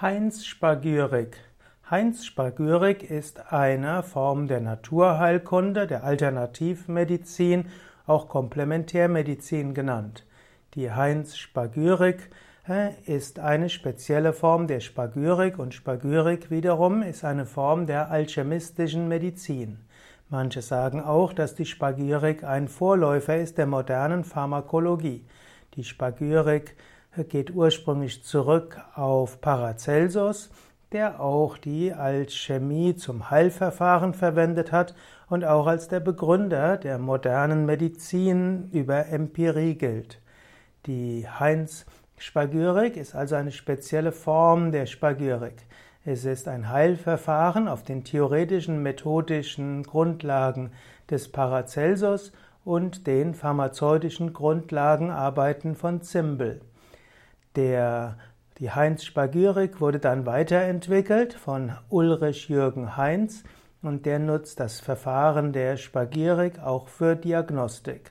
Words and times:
Heinz 0.00 0.44
Spagyrik. 0.44 1.38
Heinz 1.88 2.26
Spagyrik 2.26 3.08
ist 3.08 3.52
eine 3.52 4.02
Form 4.02 4.48
der 4.48 4.60
Naturheilkunde, 4.60 5.86
der 5.86 6.02
Alternativmedizin, 6.02 7.66
auch 8.04 8.28
Komplementärmedizin 8.28 9.72
genannt. 9.72 10.26
Die 10.74 10.90
Heinz 10.90 11.36
Spagyrik 11.36 12.28
ist 13.06 13.38
eine 13.38 13.68
spezielle 13.68 14.32
Form 14.32 14.66
der 14.66 14.80
Spagyrik 14.80 15.60
und 15.60 15.74
Spagyrik 15.74 16.50
wiederum 16.50 17.02
ist 17.02 17.24
eine 17.24 17.46
Form 17.46 17.86
der 17.86 18.10
alchemistischen 18.10 19.06
Medizin. 19.06 19.78
Manche 20.28 20.60
sagen 20.60 21.00
auch, 21.00 21.32
dass 21.32 21.54
die 21.54 21.66
Spagyrik 21.66 22.42
ein 22.42 22.66
Vorläufer 22.66 23.36
ist 23.36 23.58
der 23.58 23.66
modernen 23.66 24.24
Pharmakologie. 24.24 25.24
Die 25.76 25.84
Spagyrik 25.84 26.74
geht 27.22 27.54
ursprünglich 27.54 28.24
zurück 28.24 28.80
auf 28.94 29.40
Paracelsus, 29.40 30.50
der 30.90 31.20
auch 31.20 31.56
die 31.56 31.92
Alchemie 31.92 32.96
zum 32.96 33.30
Heilverfahren 33.30 34.14
verwendet 34.14 34.72
hat 34.72 34.94
und 35.28 35.44
auch 35.44 35.66
als 35.66 35.88
der 35.88 36.00
Begründer 36.00 36.76
der 36.76 36.98
modernen 36.98 37.66
Medizin 37.66 38.68
über 38.72 39.06
Empirie 39.06 39.76
gilt. 39.76 40.20
Die 40.86 41.28
Heinz 41.28 41.86
Spagyrik 42.16 42.96
ist 42.96 43.14
also 43.14 43.34
eine 43.34 43.52
spezielle 43.52 44.12
Form 44.12 44.72
der 44.72 44.86
Spagyrik. 44.86 45.66
Es 46.04 46.24
ist 46.24 46.48
ein 46.48 46.68
Heilverfahren 46.68 47.66
auf 47.66 47.82
den 47.82 48.04
theoretischen, 48.04 48.82
methodischen 48.82 49.82
Grundlagen 49.82 50.70
des 51.10 51.30
Paracelsus 51.30 52.32
und 52.64 53.06
den 53.06 53.34
pharmazeutischen 53.34 54.32
Grundlagenarbeiten 54.32 55.74
von 55.74 56.02
Zimbel. 56.02 56.60
Der, 57.56 58.16
die 58.58 58.72
Heinz-Spagyrik 58.72 59.80
wurde 59.80 60.00
dann 60.00 60.26
weiterentwickelt 60.26 61.34
von 61.34 61.72
Ulrich 61.88 62.48
Jürgen 62.48 62.96
Heinz 62.96 63.44
und 63.80 64.06
der 64.06 64.18
nutzt 64.18 64.58
das 64.58 64.80
Verfahren 64.80 65.52
der 65.52 65.76
Spagyrik 65.76 66.58
auch 66.58 66.88
für 66.88 67.14
Diagnostik. 67.14 68.10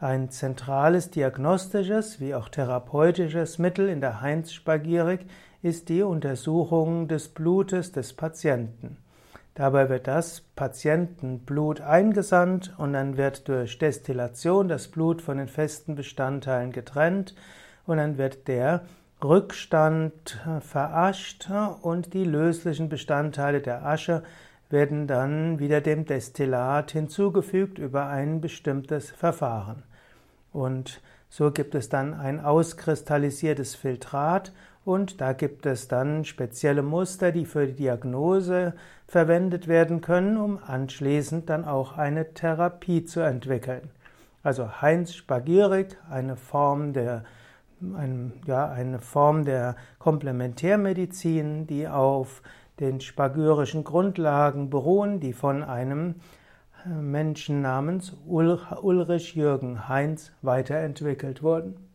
Ein 0.00 0.30
zentrales 0.30 1.10
diagnostisches 1.10 2.20
wie 2.20 2.34
auch 2.34 2.50
therapeutisches 2.50 3.58
Mittel 3.58 3.88
in 3.88 4.02
der 4.02 4.20
Heinz-Spagyrik 4.20 5.26
ist 5.62 5.88
die 5.88 6.02
Untersuchung 6.02 7.08
des 7.08 7.30
Blutes 7.30 7.92
des 7.92 8.12
Patienten. 8.12 8.98
Dabei 9.54 9.88
wird 9.88 10.06
das 10.06 10.42
Patientenblut 10.54 11.80
eingesandt 11.80 12.74
und 12.78 12.92
dann 12.92 13.16
wird 13.16 13.48
durch 13.48 13.78
Destillation 13.78 14.68
das 14.68 14.88
Blut 14.88 15.22
von 15.22 15.38
den 15.38 15.48
festen 15.48 15.94
Bestandteilen 15.94 16.70
getrennt 16.70 17.34
und 17.88 17.96
dann 17.96 18.18
wird 18.18 18.46
der 18.48 18.82
Rückstand 19.24 20.12
verascht 20.60 21.48
und 21.82 22.12
die 22.12 22.24
löslichen 22.24 22.88
Bestandteile 22.88 23.60
der 23.60 23.84
Asche 23.84 24.22
werden 24.70 25.06
dann 25.06 25.58
wieder 25.58 25.80
dem 25.80 26.04
Destillat 26.04 26.92
hinzugefügt 26.92 27.78
über 27.78 28.06
ein 28.06 28.42
bestimmtes 28.42 29.10
Verfahren. 29.10 29.82
Und 30.52 31.00
so 31.30 31.50
gibt 31.50 31.74
es 31.74 31.88
dann 31.88 32.12
ein 32.12 32.44
auskristallisiertes 32.44 33.74
Filtrat 33.74 34.52
und 34.84 35.22
da 35.22 35.32
gibt 35.32 35.64
es 35.64 35.88
dann 35.88 36.26
spezielle 36.26 36.82
Muster, 36.82 37.32
die 37.32 37.46
für 37.46 37.66
die 37.66 37.74
Diagnose 37.74 38.74
verwendet 39.06 39.66
werden 39.66 40.02
können, 40.02 40.36
um 40.36 40.58
anschließend 40.62 41.48
dann 41.48 41.64
auch 41.64 41.96
eine 41.96 42.34
Therapie 42.34 43.04
zu 43.04 43.20
entwickeln. 43.20 43.90
Also 44.42 44.82
Heinz 44.82 45.14
Spagyrik, 45.14 45.96
eine 46.10 46.36
Form 46.36 46.92
der 46.92 47.24
ein, 47.80 48.32
ja, 48.46 48.68
eine 48.68 48.98
Form 48.98 49.44
der 49.44 49.76
Komplementärmedizin, 49.98 51.66
die 51.66 51.88
auf 51.88 52.42
den 52.80 53.00
spagyrischen 53.00 53.84
Grundlagen 53.84 54.70
beruhen, 54.70 55.20
die 55.20 55.32
von 55.32 55.62
einem 55.62 56.16
äh, 56.86 56.90
Menschen 56.90 57.60
namens 57.60 58.16
Ulrich 58.26 59.34
Jürgen 59.34 59.88
Heinz 59.88 60.32
weiterentwickelt 60.42 61.42
wurden. 61.42 61.87